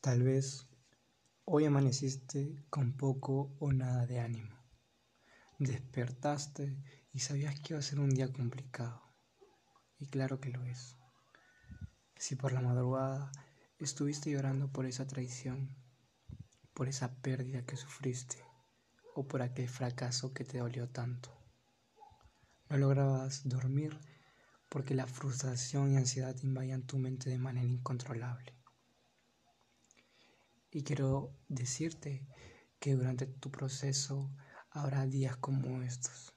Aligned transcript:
Tal 0.00 0.22
vez 0.22 0.66
hoy 1.44 1.66
amaneciste 1.66 2.64
con 2.70 2.96
poco 2.96 3.54
o 3.58 3.70
nada 3.70 4.06
de 4.06 4.18
ánimo. 4.18 4.56
Despertaste 5.58 6.82
y 7.12 7.18
sabías 7.18 7.60
que 7.60 7.74
iba 7.74 7.80
a 7.80 7.82
ser 7.82 8.00
un 8.00 8.08
día 8.08 8.32
complicado. 8.32 9.02
Y 9.98 10.06
claro 10.06 10.40
que 10.40 10.48
lo 10.48 10.64
es. 10.64 10.96
Si 12.16 12.34
por 12.34 12.52
la 12.52 12.62
madrugada 12.62 13.30
estuviste 13.78 14.30
llorando 14.30 14.72
por 14.72 14.86
esa 14.86 15.06
traición, 15.06 15.76
por 16.72 16.88
esa 16.88 17.20
pérdida 17.20 17.66
que 17.66 17.76
sufriste 17.76 18.42
o 19.14 19.28
por 19.28 19.42
aquel 19.42 19.68
fracaso 19.68 20.32
que 20.32 20.46
te 20.46 20.60
dolió 20.60 20.88
tanto. 20.88 21.30
No 22.70 22.78
lograbas 22.78 23.46
dormir 23.46 24.00
porque 24.70 24.94
la 24.94 25.06
frustración 25.06 25.92
y 25.92 25.98
ansiedad 25.98 26.34
invadían 26.42 26.86
tu 26.86 26.96
mente 26.96 27.28
de 27.28 27.36
manera 27.36 27.66
incontrolable. 27.66 28.59
Y 30.72 30.84
quiero 30.84 31.36
decirte 31.48 32.28
que 32.78 32.94
durante 32.94 33.26
tu 33.26 33.50
proceso 33.50 34.30
habrá 34.70 35.06
días 35.06 35.36
como 35.36 35.82
estos. 35.82 36.32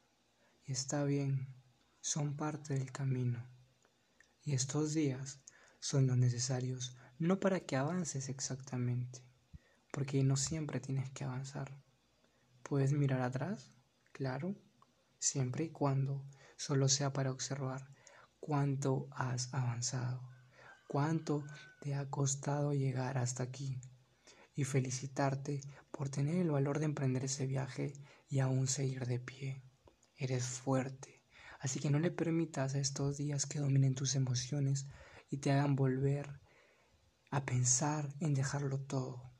Y 0.65 0.71
está 0.71 1.03
bien, 1.03 1.53
son 2.01 2.35
parte 2.35 2.73
del 2.73 2.91
camino. 2.91 3.47
Y 4.43 4.53
estos 4.53 4.93
días 4.93 5.39
son 5.79 6.07
los 6.07 6.17
necesarios 6.17 6.97
no 7.19 7.39
para 7.39 7.59
que 7.59 7.75
avances 7.75 8.27
exactamente, 8.27 9.23
porque 9.91 10.23
no 10.23 10.35
siempre 10.35 10.79
tienes 10.79 11.11
que 11.11 11.23
avanzar. 11.23 11.79
Puedes 12.63 12.91
mirar 12.91 13.21
atrás, 13.21 13.71
claro, 14.11 14.55
siempre 15.19 15.65
y 15.65 15.69
cuando 15.69 16.25
solo 16.57 16.89
sea 16.89 17.13
para 17.13 17.31
observar 17.31 17.87
cuánto 18.39 19.07
has 19.11 19.53
avanzado, 19.53 20.27
cuánto 20.87 21.45
te 21.81 21.93
ha 21.93 22.09
costado 22.09 22.73
llegar 22.73 23.17
hasta 23.17 23.43
aquí 23.43 23.79
y 24.55 24.63
felicitarte 24.63 25.61
por 25.91 26.09
tener 26.09 26.35
el 26.35 26.51
valor 26.51 26.79
de 26.79 26.85
emprender 26.85 27.23
ese 27.25 27.47
viaje 27.47 27.93
y 28.29 28.39
aún 28.39 28.67
seguir 28.67 29.05
de 29.05 29.19
pie. 29.19 29.61
Eres 30.15 30.45
fuerte, 30.45 31.23
así 31.59 31.79
que 31.79 31.89
no 31.89 31.99
le 31.99 32.11
permitas 32.11 32.75
a 32.75 32.79
estos 32.79 33.17
días 33.17 33.45
que 33.45 33.59
dominen 33.59 33.95
tus 33.95 34.15
emociones 34.15 34.87
y 35.29 35.37
te 35.37 35.51
hagan 35.51 35.75
volver 35.75 36.39
a 37.31 37.45
pensar 37.45 38.13
en 38.19 38.33
dejarlo 38.33 38.79
todo. 38.79 39.31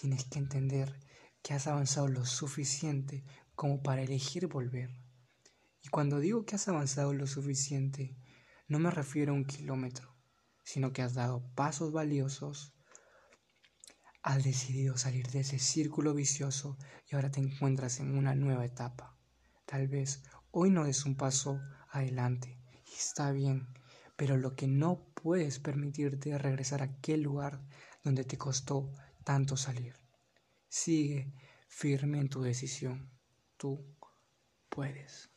Tienes 0.00 0.24
que 0.24 0.40
entender 0.40 0.98
que 1.42 1.54
has 1.54 1.66
avanzado 1.66 2.08
lo 2.08 2.24
suficiente 2.24 3.24
como 3.54 3.82
para 3.82 4.02
elegir 4.02 4.48
volver. 4.48 4.90
Y 5.82 5.88
cuando 5.88 6.18
digo 6.18 6.44
que 6.44 6.56
has 6.56 6.66
avanzado 6.66 7.12
lo 7.12 7.26
suficiente, 7.26 8.16
no 8.66 8.78
me 8.78 8.90
refiero 8.90 9.32
a 9.32 9.36
un 9.36 9.44
kilómetro, 9.44 10.16
sino 10.64 10.92
que 10.92 11.02
has 11.02 11.14
dado 11.14 11.46
pasos 11.54 11.92
valiosos 11.92 12.73
Has 14.24 14.42
decidido 14.42 14.96
salir 14.96 15.26
de 15.26 15.40
ese 15.40 15.58
círculo 15.58 16.14
vicioso 16.14 16.78
y 17.06 17.14
ahora 17.14 17.30
te 17.30 17.40
encuentras 17.40 18.00
en 18.00 18.16
una 18.16 18.34
nueva 18.34 18.64
etapa. 18.64 19.14
Tal 19.66 19.86
vez 19.86 20.22
hoy 20.50 20.70
no 20.70 20.84
des 20.84 21.04
un 21.04 21.14
paso 21.14 21.60
adelante 21.90 22.58
y 22.86 22.94
está 22.94 23.32
bien, 23.32 23.68
pero 24.16 24.38
lo 24.38 24.56
que 24.56 24.66
no 24.66 25.04
puedes 25.12 25.58
permitirte 25.58 26.30
es 26.30 26.40
regresar 26.40 26.80
a 26.80 26.86
aquel 26.86 27.20
lugar 27.20 27.60
donde 28.02 28.24
te 28.24 28.38
costó 28.38 28.90
tanto 29.24 29.58
salir. 29.58 29.94
Sigue 30.70 31.34
firme 31.68 32.18
en 32.18 32.30
tu 32.30 32.40
decisión. 32.40 33.10
Tú 33.58 33.94
puedes. 34.70 35.33